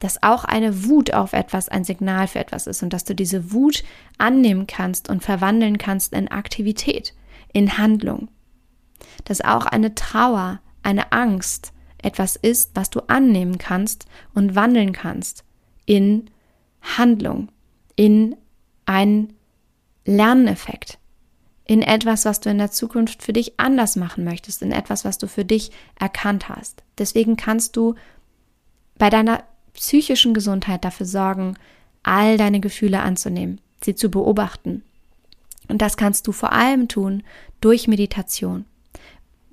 dass 0.00 0.22
auch 0.22 0.44
eine 0.44 0.84
Wut 0.84 1.12
auf 1.14 1.32
etwas 1.32 1.68
ein 1.68 1.84
Signal 1.84 2.26
für 2.26 2.40
etwas 2.40 2.66
ist 2.66 2.82
und 2.82 2.92
dass 2.92 3.04
du 3.04 3.14
diese 3.14 3.52
Wut 3.52 3.84
annehmen 4.18 4.66
kannst 4.66 5.08
und 5.08 5.22
verwandeln 5.22 5.78
kannst 5.78 6.12
in 6.12 6.28
Aktivität, 6.28 7.14
in 7.52 7.78
Handlung. 7.78 8.28
Dass 9.24 9.42
auch 9.42 9.66
eine 9.66 9.94
Trauer, 9.94 10.60
eine 10.82 11.12
Angst 11.12 11.72
etwas 11.98 12.36
ist, 12.36 12.70
was 12.74 12.90
du 12.90 13.00
annehmen 13.08 13.58
kannst 13.58 14.06
und 14.34 14.54
wandeln 14.54 14.92
kannst 14.92 15.44
in 15.84 16.30
Handlung, 16.80 17.50
in 17.94 18.36
einen 18.86 19.34
Lerneffekt, 20.06 20.98
in 21.64 21.82
etwas, 21.82 22.24
was 22.24 22.40
du 22.40 22.48
in 22.48 22.58
der 22.58 22.70
Zukunft 22.70 23.22
für 23.22 23.34
dich 23.34 23.60
anders 23.60 23.96
machen 23.96 24.24
möchtest, 24.24 24.62
in 24.62 24.72
etwas, 24.72 25.04
was 25.04 25.18
du 25.18 25.28
für 25.28 25.44
dich 25.44 25.70
erkannt 25.98 26.48
hast. 26.48 26.82
Deswegen 26.98 27.36
kannst 27.36 27.76
du 27.76 27.94
bei 28.96 29.10
deiner 29.10 29.44
psychischen 29.80 30.34
Gesundheit 30.34 30.84
dafür 30.84 31.06
sorgen, 31.06 31.56
all 32.02 32.36
deine 32.36 32.60
Gefühle 32.60 33.00
anzunehmen, 33.00 33.62
sie 33.82 33.94
zu 33.94 34.10
beobachten. 34.10 34.82
Und 35.68 35.80
das 35.80 35.96
kannst 35.96 36.26
du 36.26 36.32
vor 36.32 36.52
allem 36.52 36.86
tun 36.86 37.22
durch 37.62 37.88
Meditation. 37.88 38.66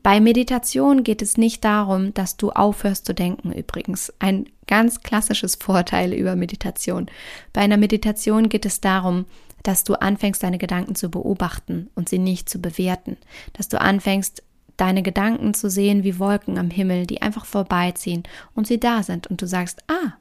Bei 0.03 0.19
Meditation 0.19 1.03
geht 1.03 1.21
es 1.21 1.37
nicht 1.37 1.63
darum, 1.63 2.13
dass 2.13 2.35
du 2.35 2.51
aufhörst 2.51 3.05
zu 3.05 3.13
denken, 3.13 3.53
übrigens. 3.53 4.13
Ein 4.19 4.47
ganz 4.67 5.01
klassisches 5.01 5.55
Vorteil 5.55 6.13
über 6.13 6.35
Meditation. 6.35 7.07
Bei 7.53 7.61
einer 7.61 7.77
Meditation 7.77 8.49
geht 8.49 8.65
es 8.65 8.81
darum, 8.81 9.25
dass 9.63 9.85
du 9.85 9.95
anfängst, 9.95 10.43
deine 10.43 10.57
Gedanken 10.57 10.95
zu 10.95 11.09
beobachten 11.09 11.89
und 11.95 12.09
sie 12.09 12.19
nicht 12.19 12.49
zu 12.49 12.59
bewerten. 12.59 13.17
Dass 13.53 13.69
du 13.69 13.79
anfängst, 13.79 14.43
deine 14.77 15.03
Gedanken 15.03 15.53
zu 15.53 15.69
sehen 15.69 16.03
wie 16.03 16.19
Wolken 16.19 16.57
am 16.57 16.69
Himmel, 16.69 17.05
die 17.05 17.21
einfach 17.21 17.45
vorbeiziehen 17.45 18.23
und 18.55 18.67
sie 18.67 18.79
da 18.79 19.03
sind 19.03 19.27
und 19.27 19.41
du 19.41 19.47
sagst, 19.47 19.83
ah, 19.87 20.13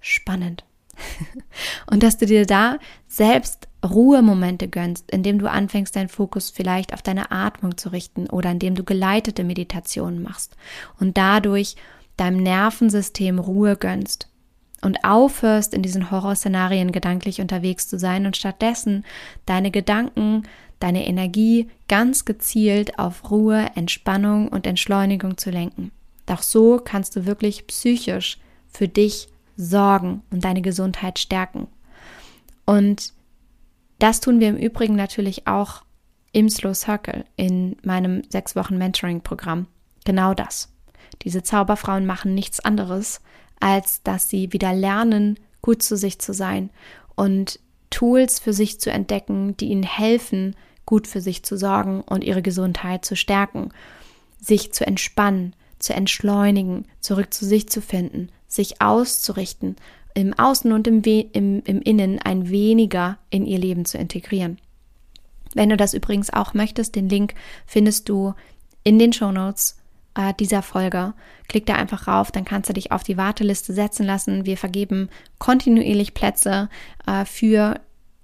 spannend. 0.00 0.64
Und 1.86 2.02
dass 2.02 2.18
du 2.18 2.26
dir 2.26 2.44
da 2.44 2.78
selbst 3.06 3.68
Ruhemomente 3.84 4.66
gönnst, 4.66 5.08
indem 5.12 5.38
du 5.38 5.48
anfängst, 5.48 5.94
deinen 5.94 6.08
Fokus 6.08 6.50
vielleicht 6.50 6.92
auf 6.92 7.02
deine 7.02 7.30
Atmung 7.30 7.76
zu 7.76 7.90
richten 7.90 8.28
oder 8.28 8.50
indem 8.50 8.74
du 8.74 8.82
geleitete 8.82 9.44
Meditationen 9.44 10.20
machst 10.20 10.56
und 10.98 11.16
dadurch 11.16 11.76
deinem 12.16 12.42
Nervensystem 12.42 13.38
Ruhe 13.38 13.76
gönnst 13.76 14.28
und 14.82 15.04
aufhörst, 15.04 15.74
in 15.74 15.82
diesen 15.82 16.10
Horrorszenarien 16.10 16.92
gedanklich 16.92 17.40
unterwegs 17.40 17.88
zu 17.88 17.98
sein 17.98 18.26
und 18.26 18.36
stattdessen 18.36 19.04
deine 19.46 19.70
Gedanken, 19.70 20.42
deine 20.80 21.06
Energie 21.06 21.68
ganz 21.88 22.24
gezielt 22.24 22.98
auf 22.98 23.30
Ruhe, 23.30 23.70
Entspannung 23.74 24.48
und 24.48 24.66
Entschleunigung 24.66 25.36
zu 25.36 25.50
lenken. 25.50 25.90
Doch 26.26 26.42
so 26.42 26.80
kannst 26.82 27.16
du 27.16 27.26
wirklich 27.26 27.66
psychisch 27.66 28.38
für 28.68 28.88
dich 28.88 29.28
sorgen 29.56 30.22
und 30.30 30.44
deine 30.44 30.62
Gesundheit 30.62 31.18
stärken. 31.18 31.66
Und 32.64 33.12
das 33.98 34.20
tun 34.20 34.40
wir 34.40 34.48
im 34.48 34.56
Übrigen 34.56 34.94
natürlich 34.94 35.46
auch 35.46 35.82
im 36.32 36.48
Slow 36.48 36.74
Circle 36.74 37.24
in 37.36 37.76
meinem 37.82 38.22
sechs 38.28 38.54
Wochen 38.54 38.78
Mentoring-Programm. 38.78 39.66
Genau 40.04 40.34
das. 40.34 40.72
Diese 41.22 41.42
Zauberfrauen 41.42 42.06
machen 42.06 42.34
nichts 42.34 42.60
anderes, 42.60 43.20
als 43.58 44.02
dass 44.02 44.28
sie 44.28 44.52
wieder 44.52 44.72
lernen, 44.72 45.38
gut 45.62 45.82
zu 45.82 45.96
sich 45.96 46.20
zu 46.20 46.32
sein 46.32 46.70
und 47.16 47.58
Tools 47.90 48.38
für 48.38 48.52
sich 48.52 48.80
zu 48.80 48.90
entdecken, 48.92 49.56
die 49.56 49.68
ihnen 49.68 49.82
helfen, 49.82 50.54
gut 50.88 51.06
für 51.06 51.20
sich 51.20 51.42
zu 51.42 51.58
sorgen 51.58 52.00
und 52.00 52.24
ihre 52.24 52.40
Gesundheit 52.40 53.04
zu 53.04 53.14
stärken, 53.14 53.72
sich 54.40 54.72
zu 54.72 54.86
entspannen, 54.86 55.54
zu 55.78 55.92
entschleunigen, 55.92 56.86
zurück 57.00 57.34
zu 57.34 57.44
sich 57.44 57.68
zu 57.68 57.82
finden, 57.82 58.30
sich 58.46 58.80
auszurichten, 58.80 59.76
im 60.14 60.32
Außen 60.32 60.72
und 60.72 60.86
im, 60.86 61.02
im, 61.02 61.62
im 61.62 61.82
Innen 61.82 62.18
ein 62.20 62.48
weniger 62.48 63.18
in 63.28 63.44
ihr 63.44 63.58
Leben 63.58 63.84
zu 63.84 63.98
integrieren. 63.98 64.56
Wenn 65.52 65.68
du 65.68 65.76
das 65.76 65.92
übrigens 65.92 66.32
auch 66.32 66.54
möchtest, 66.54 66.96
den 66.96 67.10
Link 67.10 67.34
findest 67.66 68.08
du 68.08 68.32
in 68.82 68.98
den 68.98 69.12
Show 69.12 69.30
Notes 69.30 69.76
äh, 70.14 70.32
dieser 70.40 70.62
Folge. 70.62 71.12
Klick 71.48 71.66
da 71.66 71.74
einfach 71.74 72.08
rauf, 72.08 72.32
dann 72.32 72.46
kannst 72.46 72.70
du 72.70 72.72
dich 72.72 72.92
auf 72.92 73.02
die 73.02 73.18
Warteliste 73.18 73.74
setzen 73.74 74.06
lassen. 74.06 74.46
Wir 74.46 74.56
vergeben 74.56 75.10
kontinuierlich 75.38 76.14
Plätze 76.14 76.70
äh, 77.06 77.26
für 77.26 77.78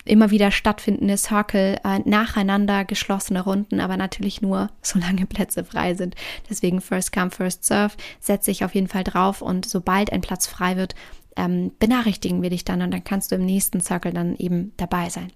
immer 0.05 0.31
wieder 0.31 0.51
stattfindende 0.51 1.17
Circle, 1.17 1.79
äh, 1.85 1.99
nacheinander 2.05 2.85
geschlossene 2.85 3.43
Runden, 3.43 3.81
aber 3.81 3.97
natürlich 3.97 4.43
nur, 4.43 4.71
solange 4.83 5.27
Plätze 5.27 5.65
frei 5.65 5.95
sind. 5.95 6.15
Deswegen 6.49 6.81
First 6.81 7.13
Come, 7.13 7.31
First 7.31 7.65
Serve, 7.65 7.95
setze 8.21 8.51
ich 8.51 8.65
auf 8.65 8.75
jeden 8.75 8.89
Fall 8.89 9.05
drauf 9.05 9.43
und 9.43 9.67
sobald 9.67 10.13
ein 10.13 10.21
Platz 10.21 10.47
frei 10.47 10.77
wird, 10.77 10.95
ähm, 11.37 11.73
benachrichtigen 11.79 12.43
wir 12.43 12.51
dich 12.51 12.65
dann 12.65 12.83
und 12.83 12.91
dann 12.91 13.05
kannst 13.05 13.33
du 13.33 13.37
im 13.37 13.45
nächsten 13.45 13.81
Circle 13.81 14.13
dann 14.13 14.37
eben 14.37 14.73
dabei 14.77 15.09
sein. 15.09 15.33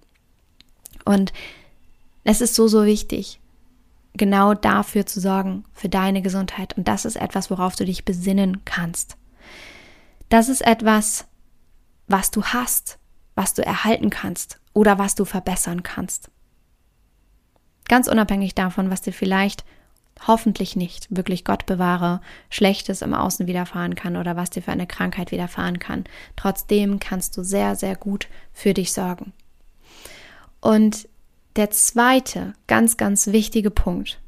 Und 1.03 1.33
es 2.23 2.41
ist 2.41 2.55
so, 2.55 2.67
so 2.67 2.85
wichtig, 2.85 3.39
genau 4.13 4.53
dafür 4.53 5.05
zu 5.05 5.19
sorgen, 5.19 5.63
für 5.73 5.89
deine 5.89 6.21
Gesundheit. 6.21 6.77
Und 6.77 6.87
das 6.87 7.05
ist 7.05 7.15
etwas, 7.15 7.49
worauf 7.49 7.75
du 7.75 7.85
dich 7.85 8.05
besinnen 8.05 8.61
kannst. 8.65 9.17
Das 10.29 10.47
ist 10.47 10.61
etwas, 10.61 11.25
was 12.07 12.29
du 12.31 12.43
hast, 12.43 12.98
was 13.39 13.53
du 13.53 13.65
erhalten 13.65 14.09
kannst 14.09 14.59
oder 14.73 14.99
was 14.99 15.15
du 15.15 15.23
verbessern 15.23 15.81
kannst. 15.81 16.29
Ganz 17.87 18.09
unabhängig 18.09 18.53
davon, 18.53 18.89
was 18.89 18.99
dir 19.01 19.13
vielleicht 19.13 19.63
hoffentlich 20.27 20.75
nicht, 20.75 21.07
wirklich 21.09 21.45
Gott 21.45 21.65
bewahre, 21.65 22.19
Schlechtes 22.49 23.01
im 23.01 23.13
Außen 23.13 23.47
widerfahren 23.47 23.95
kann 23.95 24.17
oder 24.17 24.35
was 24.35 24.49
dir 24.49 24.61
für 24.61 24.73
eine 24.73 24.87
Krankheit 24.87 25.31
widerfahren 25.31 25.79
kann. 25.79 26.03
Trotzdem 26.35 26.99
kannst 26.99 27.37
du 27.37 27.43
sehr, 27.43 27.77
sehr 27.77 27.95
gut 27.95 28.27
für 28.51 28.73
dich 28.73 28.91
sorgen. 28.91 29.31
Und 30.59 31.07
der 31.55 31.71
zweite 31.71 32.55
ganz, 32.67 32.97
ganz 32.97 33.27
wichtige 33.27 33.71
Punkt, 33.71 34.19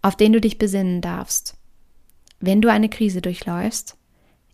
auf 0.00 0.14
den 0.14 0.32
du 0.32 0.40
dich 0.40 0.58
besinnen 0.58 1.00
darfst, 1.00 1.56
wenn 2.38 2.62
du 2.62 2.70
eine 2.70 2.88
Krise 2.88 3.20
durchläufst, 3.20 3.96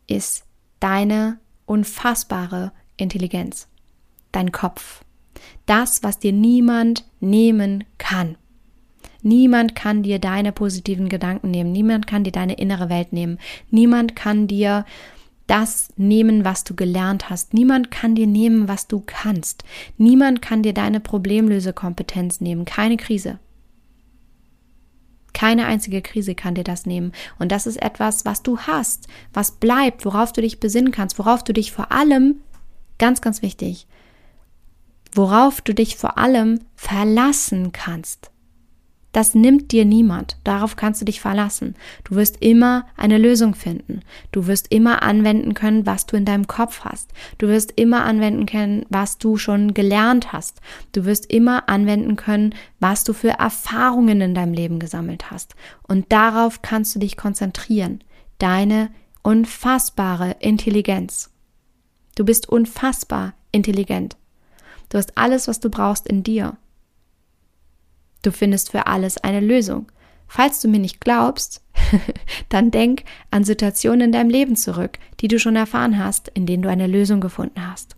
ist 0.07 0.47
deine 0.81 1.39
unfassbare 1.67 2.73
Intelligenz, 3.01 3.69
dein 4.33 4.53
Kopf. 4.53 5.05
Das, 5.67 6.03
was 6.03 6.19
dir 6.19 6.33
niemand 6.33 7.05
nehmen 7.21 7.85
kann. 7.99 8.37
Niemand 9.23 9.75
kann 9.75 10.03
dir 10.03 10.19
deine 10.19 10.53
positiven 10.53 11.09
Gedanken 11.09 11.51
nehmen. 11.51 11.73
Niemand 11.73 12.07
kann 12.07 12.25
dir 12.25 12.33
deine 12.33 12.55
innere 12.55 12.89
Welt 12.89 13.13
nehmen. 13.13 13.39
Niemand 13.71 14.17
kann 14.17 14.47
dir 14.47 14.85
das 15.47 15.89
nehmen, 15.97 16.45
was 16.45 16.65
du 16.65 16.75
gelernt 16.75 17.29
hast. 17.29 17.55
Niemand 17.55 17.91
kann 17.91 18.15
dir 18.15 18.27
nehmen, 18.27 18.69
was 18.69 18.87
du 18.87 19.03
kannst. 19.05 19.65
Niemand 19.99 20.41
kann 20.43 20.63
dir 20.63 20.73
deine 20.73 21.01
Problemlösekompetenz 21.01 22.41
nehmen. 22.41 22.65
Keine 22.65 22.97
Krise. 22.97 23.39
Keine 25.33 25.67
einzige 25.67 26.03
Krise 26.03 26.35
kann 26.35 26.55
dir 26.55 26.65
das 26.65 26.87
nehmen. 26.87 27.13
Und 27.39 27.53
das 27.53 27.67
ist 27.67 27.83
etwas, 27.83 28.25
was 28.25 28.43
du 28.43 28.59
hast, 28.59 29.09
was 29.33 29.53
bleibt, 29.53 30.05
worauf 30.05 30.33
du 30.33 30.41
dich 30.41 30.61
besinnen 30.61 30.93
kannst, 30.93 31.19
worauf 31.19 31.43
du 31.43 31.53
dich 31.53 31.73
vor 31.73 31.93
allem, 31.93 32.37
ganz, 33.01 33.21
ganz 33.21 33.43
wichtig, 33.43 33.89
worauf 35.13 35.61
du 35.61 35.75
dich 35.75 35.97
vor 35.97 36.19
allem 36.19 36.61
verlassen 36.77 37.73
kannst. 37.73 38.31
Das 39.13 39.35
nimmt 39.35 39.73
dir 39.73 39.85
niemand. 39.85 40.37
Darauf 40.45 40.77
kannst 40.77 41.01
du 41.01 41.05
dich 41.05 41.21
verlassen. 41.21 41.75
Du 42.05 42.15
wirst 42.15 42.37
immer 42.41 42.87
eine 42.97 43.19
Lösung 43.19 43.57
finden. 43.57 44.03
Du 44.31 44.47
wirst 44.47 44.73
immer 44.73 45.03
anwenden 45.03 45.55
können, 45.55 45.85
was 45.85 46.07
du 46.07 46.17
in 46.17 46.25
deinem 46.25 46.47
Kopf 46.47 46.83
hast. 46.85 47.11
Du 47.39 47.49
wirst 47.49 47.73
immer 47.75 48.05
anwenden 48.05 48.47
können, 48.47 48.87
was 48.89 49.19
du 49.19 49.37
schon 49.37 49.75
gelernt 49.75 50.33
hast. 50.33 50.61
Du 50.93 51.05
wirst 51.07 51.27
immer 51.27 51.69
anwenden 51.69 52.15
können, 52.15 52.55
was 52.79 53.03
du 53.03 53.13
für 53.13 53.31
Erfahrungen 53.31 54.21
in 54.21 54.35
deinem 54.35 54.53
Leben 54.53 54.79
gesammelt 54.79 55.33
hast. 55.33 55.57
Und 55.83 56.13
darauf 56.13 56.63
kannst 56.63 56.95
du 56.95 57.01
dich 57.01 57.17
konzentrieren. 57.17 58.05
Deine 58.39 58.91
unfassbare 59.23 60.37
Intelligenz. 60.39 61.30
Du 62.15 62.25
bist 62.25 62.49
unfassbar 62.49 63.35
intelligent. 63.53 64.17
Du 64.89 64.99
hast 64.99 65.17
alles, 65.17 65.49
was 65.49 65.61
du 65.61 65.71
brauchst 65.71 66.07
in 66.07 66.23
dir. 66.23 66.57
Du 68.23 68.33
findest 68.33 68.71
für 68.71 68.87
alles 68.87 69.19
eine 69.19 69.41
Lösung. 69.41 69.91
Falls 70.27 70.61
du 70.61 70.69
mir 70.69 70.79
nicht 70.79 71.01
glaubst, 71.01 71.63
dann 72.49 72.71
denk 72.71 73.05
an 73.31 73.45
Situationen 73.45 74.03
in 74.03 74.13
deinem 74.13 74.31
Leben 74.31 74.57
zurück, 74.57 74.99
die 75.21 75.29
du 75.29 75.39
schon 75.39 75.57
erfahren 75.57 75.99
hast, 75.99 76.29
in 76.29 76.47
denen 76.47 76.63
du 76.63 76.69
eine 76.69 76.87
Lösung 76.87 77.21
gefunden 77.21 77.67
hast. 77.67 77.97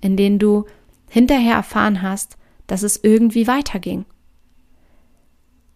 In 0.00 0.16
denen 0.16 0.38
du 0.38 0.66
hinterher 1.08 1.54
erfahren 1.54 2.02
hast, 2.02 2.36
dass 2.66 2.82
es 2.82 3.02
irgendwie 3.02 3.46
weiterging. 3.46 4.04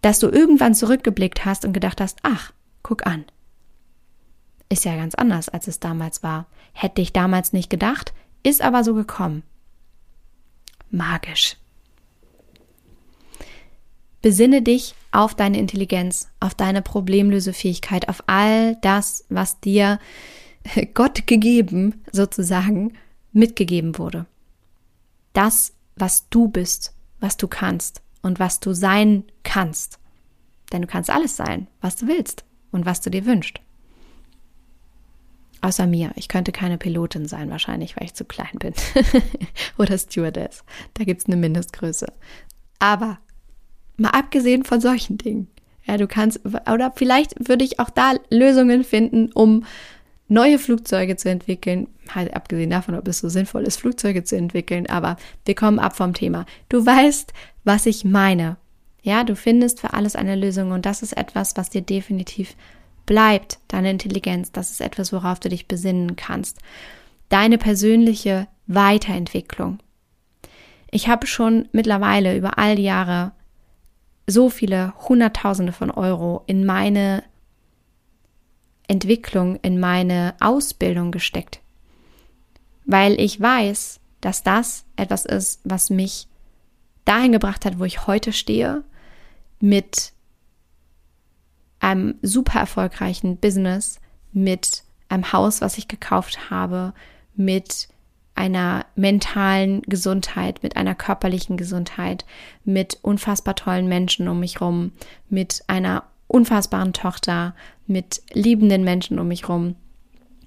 Dass 0.03 0.19
du 0.19 0.29
irgendwann 0.29 0.75
zurückgeblickt 0.75 1.45
hast 1.45 1.65
und 1.65 1.73
gedacht 1.73 2.01
hast, 2.01 2.19
ach, 2.23 2.53
guck 2.83 3.07
an. 3.07 3.25
Ist 4.71 4.85
ja 4.85 4.95
ganz 4.95 5.17
anders, 5.17 5.49
als 5.49 5.67
es 5.67 5.81
damals 5.81 6.23
war. 6.23 6.47
Hätte 6.73 7.03
ich 7.03 7.13
damals 7.13 7.53
nicht 7.53 7.69
gedacht, 7.69 8.15
ist 8.45 8.63
aber 8.63 8.85
so 8.85 8.95
gekommen. 8.95 9.43
Magisch. 10.91 11.57
Besinne 14.23 14.63
dich 14.63 14.95
auf 15.11 15.35
deine 15.35 15.59
Intelligenz, 15.59 16.29
auf 16.39 16.55
deine 16.55 16.83
Problemlösefähigkeit, 16.83 18.09
auf 18.09 18.23
all 18.29 18.77
das, 18.77 19.25
was 19.29 19.59
dir 19.61 19.99
Gott 20.95 21.27
gegeben, 21.27 22.05
sozusagen, 22.13 22.93
mitgegeben 23.33 23.99
wurde. 23.99 24.27
Das, 25.33 25.73
was 25.97 26.29
du 26.29 26.49
bist, 26.49 26.95
was 27.19 27.37
du 27.37 27.49
kannst 27.49 28.03
und 28.23 28.39
was 28.39 28.61
du 28.61 28.73
sein 28.73 29.25
kannst. 29.43 29.99
Denn 30.73 30.83
du 30.83 30.89
kannst 30.89 31.11
alles 31.11 31.37
sein, 31.37 31.67
was 31.81 31.97
du 31.97 32.07
willst 32.07 32.45
und 32.71 32.87
was 32.87 33.01
du 33.01 33.11
dir 33.11 33.27
wünschst. 33.27 33.61
Außer 35.63 35.87
mir. 35.87 36.13
Ich 36.17 36.29
könnte 36.29 36.53
keine 36.53 36.79
Pilotin 36.79 37.27
sein, 37.27 37.51
wahrscheinlich, 37.51 37.97
weil 37.97 38.07
ich 38.07 38.15
zu 38.15 38.25
klein 38.25 38.59
bin. 38.59 38.73
Oder 39.79 39.99
Stewardess. 39.99 40.65
Da 40.95 41.05
gibt 41.05 41.21
es 41.21 41.27
eine 41.27 41.37
Mindestgröße. 41.37 42.07
Aber 42.79 43.19
Mal 44.01 44.11
abgesehen 44.11 44.65
von 44.65 44.81
solchen 44.81 45.19
Dingen. 45.19 45.49
Ja, 45.85 45.99
du 45.99 46.07
kannst, 46.07 46.41
oder 46.73 46.91
vielleicht 46.97 47.49
würde 47.49 47.65
ich 47.65 47.79
auch 47.81 47.91
da 47.91 48.15
Lösungen 48.31 48.83
finden, 48.83 49.31
um 49.33 49.67
neue 50.27 50.59
Flugzeuge 50.59 51.17
zu 51.17 51.29
entwickeln. 51.29 51.87
Halt 52.15 52.35
abgesehen 52.35 52.71
davon, 52.71 52.95
ob 52.95 53.07
es 53.09 53.19
so 53.19 53.29
sinnvoll 53.29 53.65
ist, 53.65 53.77
Flugzeuge 53.77 54.25
zu 54.25 54.37
entwickeln, 54.37 54.87
aber 54.89 55.17
wir 55.45 55.55
kommen 55.55 55.79
ab 55.79 55.97
vom 55.97 56.15
Thema. 56.15 56.47
Du 56.71 56.85
weißt, 56.87 57.35
was 57.65 57.85
ich 57.85 58.07
meine. 58.07 58.57
Ja, 59.03 59.23
du 59.23 59.37
findest 59.37 59.81
für 59.81 59.93
alles 59.93 60.17
eine 60.17 60.35
Lösung 60.35 60.71
und 60.71 60.87
das 60.87 61.03
ist 61.03 61.15
etwas, 61.15 61.59
was 61.59 61.69
dir 61.69 61.83
definitiv 61.83 62.57
bleibt, 63.11 63.59
deine 63.67 63.91
Intelligenz. 63.91 64.53
Das 64.53 64.71
ist 64.71 64.81
etwas, 64.81 65.13
worauf 65.13 65.41
du 65.41 65.49
dich 65.49 65.67
besinnen 65.67 66.15
kannst. 66.15 66.61
Deine 67.29 67.59
persönliche 67.59 68.47
Weiterentwicklung. 68.69 69.81
Ich 70.93 71.09
habe 71.09 71.27
schon 71.27 71.69
mittlerweile 71.73 72.37
über 72.37 72.57
all 72.57 72.77
die 72.77 72.85
Jahre 72.85 73.33
so 74.29 74.49
viele 74.49 74.95
Hunderttausende 75.09 75.73
von 75.73 75.91
Euro 75.91 76.45
in 76.47 76.65
meine 76.65 77.25
Entwicklung, 78.87 79.57
in 79.57 79.81
meine 79.81 80.35
Ausbildung 80.39 81.11
gesteckt. 81.11 81.61
weil 82.91 83.21
ich 83.21 83.41
weiß, 83.41 84.01
dass 84.21 84.43
das 84.43 84.85
etwas 84.97 85.25
ist, 85.25 85.61
was 85.65 85.91
mich 85.91 86.27
dahin 87.05 87.33
gebracht 87.33 87.65
hat, 87.65 87.79
wo 87.79 87.85
ich 87.85 88.07
heute 88.07 88.33
stehe, 88.33 88.83
mit 89.61 90.13
einem 91.81 92.15
super 92.23 92.61
erfolgreichen 92.61 93.37
Business, 93.37 94.01
mit 94.33 94.85
einem 95.09 95.33
Haus, 95.33 95.61
was 95.61 95.79
ich 95.79 95.89
gekauft 95.89 96.51
habe, 96.51 96.95
mit 97.35 97.89
einer 98.35 98.87
mentalen 98.95 99.83
Gesundheit, 99.83 100.63
mit 100.63 100.77
einer 100.77 100.95
körperlichen 100.95 101.57
Gesundheit, 101.57 102.25
mit 102.65 102.99
unfassbar 103.03 103.55
tollen 103.55 103.89
Menschen 103.89 104.29
um 104.29 104.41
mich 104.41 104.61
rum, 104.61 104.93
mit 105.29 105.63
einer 105.67 106.05
unfassbaren 106.27 106.93
Tochter, 106.93 107.55
mit 107.87 108.23
liebenden 108.33 108.85
Menschen 108.85 109.19
um 109.19 109.29
mich 109.29 109.49
rum, 109.49 109.75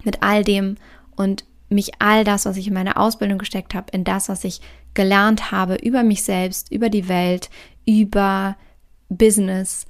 mit 0.03 0.23
all 0.23 0.43
dem 0.43 0.77
und 1.15 1.43
mich 1.69 1.91
all 1.99 2.23
das, 2.23 2.45
was 2.45 2.57
ich 2.57 2.67
in 2.67 2.73
meine 2.73 2.97
Ausbildung 2.97 3.37
gesteckt 3.37 3.73
habe, 3.75 3.91
in 3.91 4.03
das, 4.03 4.29
was 4.29 4.43
ich 4.43 4.61
gelernt 4.93 5.51
habe 5.51 5.75
über 5.75 6.03
mich 6.03 6.23
selbst, 6.23 6.71
über 6.71 6.89
die 6.89 7.09
Welt, 7.09 7.49
über 7.85 8.55
Business, 9.09 9.85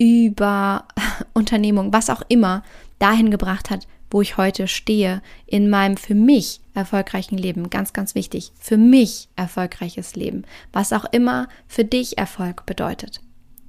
über 0.00 0.86
Unternehmung, 1.34 1.92
was 1.92 2.10
auch 2.10 2.22
immer, 2.28 2.64
dahin 2.98 3.30
gebracht 3.30 3.70
hat, 3.70 3.86
wo 4.10 4.20
ich 4.22 4.36
heute 4.36 4.66
stehe, 4.66 5.22
in 5.46 5.70
meinem 5.70 5.96
für 5.96 6.16
mich 6.16 6.60
erfolgreichen 6.74 7.38
Leben. 7.38 7.70
Ganz, 7.70 7.92
ganz 7.92 8.16
wichtig, 8.16 8.50
für 8.58 8.76
mich 8.76 9.28
erfolgreiches 9.36 10.16
Leben, 10.16 10.44
was 10.72 10.92
auch 10.92 11.04
immer 11.12 11.48
für 11.68 11.84
dich 11.84 12.18
Erfolg 12.18 12.66
bedeutet. 12.66 13.20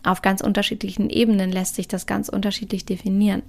Auf 0.04 0.24
ganz 0.24 0.42
unterschiedlichen 0.42 1.10
Ebenen 1.10 1.52
lässt 1.52 1.76
sich 1.76 1.88
das 1.88 2.08
ganz 2.08 2.28
unterschiedlich 2.30 2.86
definieren. 2.86 3.44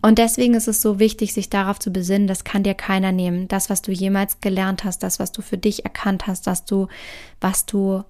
Und 0.00 0.18
deswegen 0.18 0.52
ist 0.54 0.68
es 0.68 0.82
so 0.82 0.98
wichtig, 0.98 1.32
sich 1.32 1.48
darauf 1.48 1.78
zu 1.78 1.90
besinnen, 1.90 2.28
das 2.28 2.44
kann 2.44 2.62
dir 2.62 2.74
keiner 2.74 3.10
nehmen. 3.10 3.48
Das, 3.48 3.70
was 3.70 3.80
du 3.80 3.90
jemals 3.90 4.40
gelernt 4.40 4.84
hast, 4.84 5.02
das, 5.02 5.18
was 5.18 5.32
du 5.32 5.40
für 5.40 5.56
dich 5.56 5.84
erkannt 5.84 6.26
hast, 6.26 6.46
dass 6.46 6.66
du, 6.66 6.88
was 7.40 7.64
du 7.64 8.04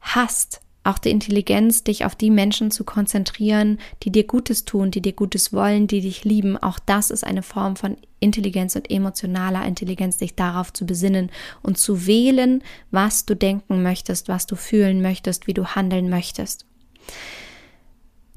hast, 0.00 0.60
auch 0.88 0.98
die 0.98 1.10
Intelligenz, 1.10 1.84
dich 1.84 2.04
auf 2.04 2.16
die 2.16 2.30
Menschen 2.30 2.70
zu 2.70 2.82
konzentrieren, 2.82 3.78
die 4.02 4.10
dir 4.10 4.24
Gutes 4.24 4.64
tun, 4.64 4.90
die 4.90 5.02
dir 5.02 5.12
Gutes 5.12 5.52
wollen, 5.52 5.86
die 5.86 6.00
dich 6.00 6.24
lieben. 6.24 6.56
Auch 6.56 6.78
das 6.78 7.10
ist 7.10 7.24
eine 7.24 7.42
Form 7.42 7.76
von 7.76 7.96
Intelligenz 8.20 8.74
und 8.74 8.90
emotionaler 8.90 9.66
Intelligenz, 9.66 10.16
dich 10.16 10.34
darauf 10.34 10.72
zu 10.72 10.86
besinnen 10.86 11.30
und 11.62 11.78
zu 11.78 12.06
wählen, 12.06 12.62
was 12.90 13.26
du 13.26 13.36
denken 13.36 13.82
möchtest, 13.82 14.28
was 14.28 14.46
du 14.46 14.56
fühlen 14.56 15.02
möchtest, 15.02 15.46
wie 15.46 15.54
du 15.54 15.66
handeln 15.66 16.08
möchtest. 16.08 16.64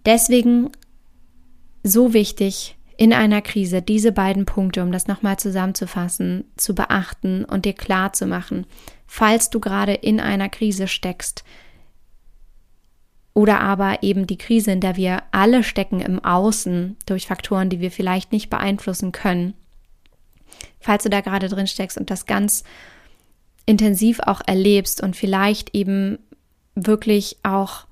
Deswegen 0.05 0.71
so 1.83 2.13
wichtig, 2.13 2.75
in 2.97 3.13
einer 3.13 3.41
Krise 3.41 3.81
diese 3.81 4.11
beiden 4.11 4.45
Punkte, 4.45 4.83
um 4.83 4.91
das 4.91 5.07
nochmal 5.07 5.37
zusammenzufassen, 5.37 6.43
zu 6.57 6.75
beachten 6.75 7.45
und 7.45 7.65
dir 7.65 7.73
klar 7.73 8.13
zu 8.13 8.27
machen, 8.27 8.67
falls 9.07 9.49
du 9.49 9.59
gerade 9.59 9.93
in 9.93 10.19
einer 10.19 10.49
Krise 10.49 10.87
steckst, 10.87 11.43
oder 13.33 13.61
aber 13.61 14.03
eben 14.03 14.27
die 14.27 14.37
Krise, 14.37 14.71
in 14.71 14.81
der 14.81 14.95
wir 14.95 15.23
alle 15.31 15.63
stecken 15.63 16.01
im 16.01 16.23
Außen 16.23 16.97
durch 17.05 17.27
Faktoren, 17.27 17.69
die 17.69 17.79
wir 17.79 17.91
vielleicht 17.91 18.31
nicht 18.31 18.49
beeinflussen 18.49 19.11
können. 19.11 19.53
Falls 20.79 21.03
du 21.03 21.09
da 21.09 21.21
gerade 21.21 21.47
drin 21.47 21.67
steckst 21.67 21.97
und 21.97 22.09
das 22.09 22.25
ganz 22.25 22.63
intensiv 23.65 24.19
auch 24.19 24.41
erlebst 24.45 25.01
und 25.01 25.15
vielleicht 25.15 25.73
eben 25.75 26.19
wirklich 26.75 27.37
auch 27.43 27.85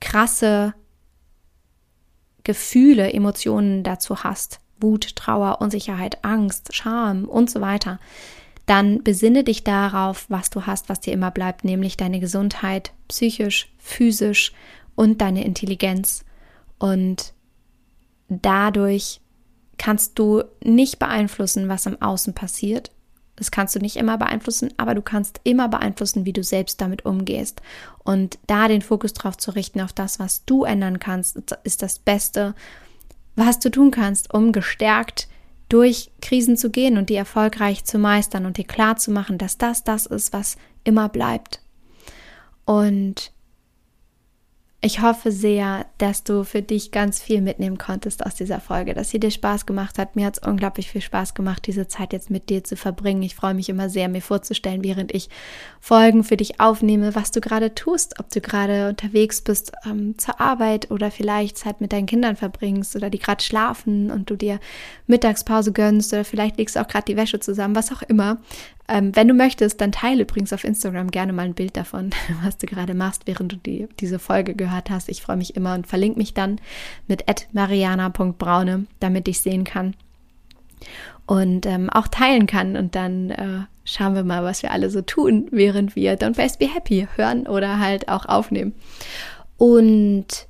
krasse 0.00 0.74
Gefühle, 2.44 3.12
Emotionen 3.12 3.82
dazu 3.82 4.22
hast, 4.22 4.60
Wut, 4.78 5.16
Trauer, 5.16 5.60
Unsicherheit, 5.60 6.24
Angst, 6.24 6.74
Scham 6.74 7.24
und 7.24 7.50
so 7.50 7.60
weiter, 7.60 7.98
dann 8.66 9.02
besinne 9.04 9.44
dich 9.44 9.64
darauf, 9.64 10.26
was 10.28 10.50
du 10.50 10.66
hast, 10.66 10.88
was 10.88 11.00
dir 11.00 11.12
immer 11.12 11.30
bleibt, 11.30 11.64
nämlich 11.64 11.96
deine 11.96 12.20
Gesundheit, 12.20 12.92
psychisch, 13.08 13.72
physisch 13.78 14.52
und 14.96 15.20
deine 15.20 15.44
Intelligenz. 15.44 16.24
Und 16.78 17.32
dadurch 18.28 19.20
kannst 19.78 20.18
du 20.18 20.42
nicht 20.64 20.98
beeinflussen, 20.98 21.68
was 21.68 21.86
im 21.86 22.02
Außen 22.02 22.34
passiert. 22.34 22.90
Das 23.36 23.50
kannst 23.50 23.74
du 23.76 23.78
nicht 23.78 23.96
immer 23.96 24.16
beeinflussen, 24.18 24.72
aber 24.78 24.94
du 24.94 25.02
kannst 25.02 25.40
immer 25.44 25.68
beeinflussen, 25.68 26.24
wie 26.24 26.32
du 26.32 26.42
selbst 26.42 26.80
damit 26.80 27.04
umgehst. 27.04 27.60
Und 28.02 28.38
da 28.46 28.66
den 28.66 28.82
Fokus 28.82 29.12
drauf 29.12 29.36
zu 29.36 29.50
richten, 29.52 29.80
auf 29.80 29.92
das, 29.92 30.18
was 30.18 30.44
du 30.46 30.64
ändern 30.64 30.98
kannst, 30.98 31.36
ist 31.62 31.82
das 31.82 31.98
Beste, 31.98 32.54
was 33.36 33.58
du 33.58 33.70
tun 33.70 33.90
kannst, 33.90 34.32
um 34.32 34.52
gestärkt 34.52 35.28
durch 35.68 36.10
Krisen 36.20 36.56
zu 36.56 36.70
gehen 36.70 36.96
und 36.96 37.10
die 37.10 37.14
erfolgreich 37.16 37.84
zu 37.84 37.98
meistern 37.98 38.46
und 38.46 38.56
dir 38.56 38.66
klar 38.66 38.96
zu 38.96 39.10
machen, 39.10 39.38
dass 39.38 39.58
das 39.58 39.84
das 39.84 40.06
ist, 40.06 40.32
was 40.32 40.56
immer 40.84 41.08
bleibt. 41.08 41.60
Und 42.64 43.32
ich 44.86 45.02
hoffe 45.02 45.32
sehr, 45.32 45.84
dass 45.98 46.22
du 46.22 46.44
für 46.44 46.62
dich 46.62 46.92
ganz 46.92 47.20
viel 47.20 47.40
mitnehmen 47.40 47.76
konntest 47.76 48.24
aus 48.24 48.36
dieser 48.36 48.60
Folge, 48.60 48.94
dass 48.94 49.10
sie 49.10 49.18
dir 49.18 49.32
Spaß 49.32 49.66
gemacht 49.66 49.98
hat. 49.98 50.14
Mir 50.14 50.26
hat 50.26 50.38
es 50.38 50.48
unglaublich 50.48 50.92
viel 50.92 51.00
Spaß 51.00 51.34
gemacht, 51.34 51.66
diese 51.66 51.88
Zeit 51.88 52.12
jetzt 52.12 52.30
mit 52.30 52.50
dir 52.50 52.62
zu 52.62 52.76
verbringen. 52.76 53.24
Ich 53.24 53.34
freue 53.34 53.54
mich 53.54 53.68
immer 53.68 53.88
sehr, 53.90 54.08
mir 54.08 54.22
vorzustellen, 54.22 54.84
während 54.84 55.12
ich 55.12 55.28
Folgen 55.80 56.22
für 56.22 56.36
dich 56.36 56.60
aufnehme, 56.60 57.16
was 57.16 57.32
du 57.32 57.40
gerade 57.40 57.74
tust, 57.74 58.20
ob 58.20 58.30
du 58.30 58.40
gerade 58.40 58.88
unterwegs 58.88 59.40
bist 59.40 59.72
ähm, 59.84 60.16
zur 60.18 60.40
Arbeit 60.40 60.92
oder 60.92 61.10
vielleicht 61.10 61.58
Zeit 61.58 61.80
mit 61.80 61.92
deinen 61.92 62.06
Kindern 62.06 62.36
verbringst 62.36 62.94
oder 62.94 63.10
die 63.10 63.18
gerade 63.18 63.42
schlafen 63.42 64.12
und 64.12 64.30
du 64.30 64.36
dir 64.36 64.60
Mittagspause 65.08 65.72
gönnst 65.72 66.12
oder 66.12 66.24
vielleicht 66.24 66.58
legst 66.58 66.76
du 66.76 66.80
auch 66.80 66.88
gerade 66.88 67.06
die 67.06 67.16
Wäsche 67.16 67.40
zusammen, 67.40 67.74
was 67.74 67.90
auch 67.90 68.02
immer. 68.02 68.38
Ähm, 68.88 69.14
wenn 69.14 69.28
du 69.28 69.34
möchtest, 69.34 69.80
dann 69.80 69.92
teile 69.92 70.22
übrigens 70.22 70.52
auf 70.52 70.64
Instagram 70.64 71.10
gerne 71.10 71.32
mal 71.32 71.46
ein 71.46 71.54
Bild 71.54 71.76
davon, 71.76 72.10
was 72.42 72.56
du 72.56 72.66
gerade 72.66 72.94
machst, 72.94 73.26
während 73.26 73.52
du 73.52 73.56
die, 73.56 73.88
diese 74.00 74.18
Folge 74.18 74.54
gehört 74.54 74.90
hast. 74.90 75.08
Ich 75.08 75.22
freue 75.22 75.36
mich 75.36 75.56
immer 75.56 75.74
und 75.74 75.86
verlinke 75.86 76.18
mich 76.18 76.34
dann 76.34 76.60
mit 77.06 77.24
mariana.braune, 77.52 78.86
damit 79.00 79.28
ich 79.28 79.40
sehen 79.40 79.64
kann 79.64 79.94
und 81.26 81.66
ähm, 81.66 81.90
auch 81.90 82.08
teilen 82.08 82.46
kann. 82.46 82.76
Und 82.76 82.94
dann 82.94 83.30
äh, 83.30 83.60
schauen 83.84 84.14
wir 84.14 84.24
mal, 84.24 84.44
was 84.44 84.62
wir 84.62 84.70
alle 84.70 84.90
so 84.90 85.02
tun, 85.02 85.48
während 85.50 85.96
wir 85.96 86.18
Don't 86.18 86.36
Best 86.36 86.58
Be 86.58 86.72
Happy 86.72 87.08
hören 87.16 87.46
oder 87.46 87.78
halt 87.78 88.08
auch 88.08 88.26
aufnehmen. 88.26 88.74
Und 89.56 90.46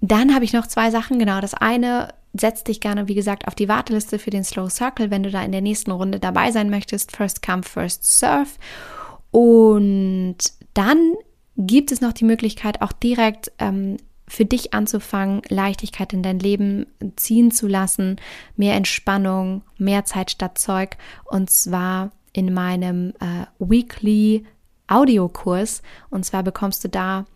dann 0.00 0.34
habe 0.34 0.44
ich 0.44 0.52
noch 0.52 0.66
zwei 0.66 0.90
Sachen. 0.90 1.18
Genau, 1.18 1.40
das 1.40 1.54
eine 1.54 2.08
setz 2.32 2.64
dich 2.64 2.80
gerne, 2.80 3.08
wie 3.08 3.14
gesagt, 3.14 3.46
auf 3.46 3.54
die 3.54 3.68
Warteliste 3.68 4.18
für 4.18 4.30
den 4.30 4.44
Slow 4.44 4.70
Circle, 4.70 5.10
wenn 5.10 5.22
du 5.22 5.30
da 5.30 5.42
in 5.42 5.52
der 5.52 5.60
nächsten 5.60 5.90
Runde 5.90 6.20
dabei 6.20 6.52
sein 6.52 6.70
möchtest. 6.70 7.14
First 7.14 7.42
come, 7.42 7.62
first 7.62 8.04
serve. 8.18 8.50
Und 9.30 10.36
dann 10.74 11.14
gibt 11.56 11.92
es 11.92 12.00
noch 12.00 12.12
die 12.12 12.24
Möglichkeit, 12.24 12.82
auch 12.82 12.92
direkt 12.92 13.52
ähm, 13.58 13.96
für 14.28 14.44
dich 14.44 14.72
anzufangen, 14.72 15.42
Leichtigkeit 15.48 16.12
in 16.12 16.22
dein 16.22 16.38
Leben 16.38 16.86
ziehen 17.16 17.50
zu 17.50 17.66
lassen, 17.66 18.16
mehr 18.56 18.74
Entspannung, 18.74 19.62
mehr 19.76 20.04
Zeit 20.04 20.30
statt 20.30 20.56
Zeug. 20.56 20.96
Und 21.24 21.50
zwar 21.50 22.12
in 22.32 22.54
meinem 22.54 23.12
äh, 23.20 23.46
Weekly 23.58 24.46
Audiokurs. 24.86 25.82
Und 26.10 26.24
zwar 26.24 26.42
bekommst 26.42 26.84
du 26.84 26.88
da 26.88 27.26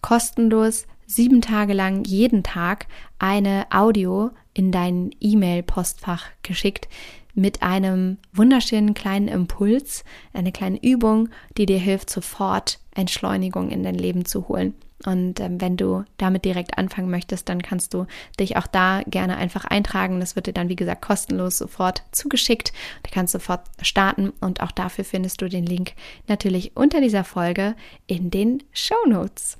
kostenlos 0.00 0.86
sieben 1.08 1.40
Tage 1.40 1.72
lang 1.72 2.04
jeden 2.04 2.42
Tag 2.44 2.86
eine 3.18 3.66
Audio 3.70 4.30
in 4.54 4.70
dein 4.70 5.10
E-Mail-Postfach 5.20 6.26
geschickt 6.42 6.86
mit 7.34 7.62
einem 7.62 8.18
wunderschönen 8.32 8.94
kleinen 8.94 9.28
Impuls, 9.28 10.04
eine 10.32 10.52
kleine 10.52 10.82
Übung, 10.82 11.30
die 11.56 11.66
dir 11.66 11.78
hilft, 11.78 12.10
sofort 12.10 12.78
Entschleunigung 12.94 13.70
in 13.70 13.82
dein 13.82 13.94
Leben 13.94 14.24
zu 14.24 14.48
holen. 14.48 14.74
Und 15.06 15.38
ähm, 15.38 15.60
wenn 15.60 15.76
du 15.76 16.04
damit 16.16 16.44
direkt 16.44 16.76
anfangen 16.76 17.08
möchtest, 17.08 17.48
dann 17.48 17.62
kannst 17.62 17.94
du 17.94 18.06
dich 18.40 18.56
auch 18.56 18.66
da 18.66 19.02
gerne 19.06 19.36
einfach 19.36 19.64
eintragen. 19.64 20.18
Das 20.18 20.34
wird 20.34 20.48
dir 20.48 20.52
dann, 20.52 20.68
wie 20.68 20.76
gesagt, 20.76 21.02
kostenlos 21.02 21.56
sofort 21.58 22.02
zugeschickt. 22.10 22.72
Du 23.04 23.10
kannst 23.12 23.32
sofort 23.32 23.62
starten 23.80 24.32
und 24.40 24.60
auch 24.60 24.72
dafür 24.72 25.04
findest 25.04 25.40
du 25.40 25.48
den 25.48 25.64
Link 25.64 25.92
natürlich 26.26 26.76
unter 26.76 27.00
dieser 27.00 27.22
Folge 27.22 27.76
in 28.08 28.30
den 28.30 28.64
Show 28.72 29.06
Notes. 29.06 29.58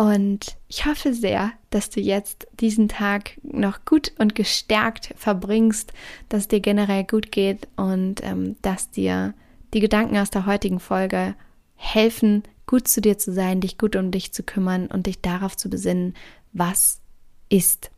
Und 0.00 0.56
ich 0.66 0.86
hoffe 0.86 1.12
sehr, 1.12 1.52
dass 1.68 1.90
du 1.90 2.00
jetzt 2.00 2.46
diesen 2.58 2.88
Tag 2.88 3.32
noch 3.42 3.84
gut 3.84 4.12
und 4.18 4.34
gestärkt 4.34 5.12
verbringst, 5.14 5.92
dass 6.30 6.44
es 6.44 6.48
dir 6.48 6.60
generell 6.60 7.04
gut 7.04 7.30
geht 7.30 7.68
und 7.76 8.24
ähm, 8.24 8.56
dass 8.62 8.90
dir 8.90 9.34
die 9.74 9.80
Gedanken 9.80 10.16
aus 10.16 10.30
der 10.30 10.46
heutigen 10.46 10.80
Folge 10.80 11.34
helfen, 11.76 12.44
gut 12.66 12.88
zu 12.88 13.02
dir 13.02 13.18
zu 13.18 13.30
sein, 13.34 13.60
dich 13.60 13.76
gut 13.76 13.94
um 13.94 14.10
dich 14.10 14.32
zu 14.32 14.42
kümmern 14.42 14.86
und 14.86 15.06
dich 15.06 15.20
darauf 15.20 15.54
zu 15.54 15.68
besinnen, 15.68 16.14
was 16.54 17.02
ist. 17.50 17.90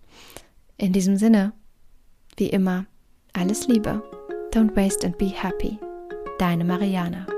In 0.79 0.93
diesem 0.93 1.17
Sinne, 1.17 1.53
wie 2.37 2.49
immer, 2.49 2.85
alles 3.33 3.69
Liebe. 3.69 4.03
Don't 4.51 4.75
waste 4.75 5.07
and 5.07 5.17
be 5.19 5.27
happy. 5.27 5.79
Deine 6.41 6.65
Mariana. 6.65 7.29